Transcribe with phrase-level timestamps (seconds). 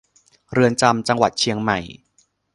[0.53, 1.79] เรือนจำจังหวัดเชียงใหม่